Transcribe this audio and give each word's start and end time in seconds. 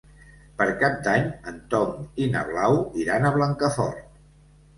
Per 0.61 0.65
Cap 0.83 0.95
d'Any 1.07 1.27
en 1.51 1.59
Tom 1.73 1.91
i 2.25 2.31
na 2.37 2.41
Blau 2.49 2.81
iran 3.05 3.29
a 3.29 3.35
Blancafort. 3.37 4.03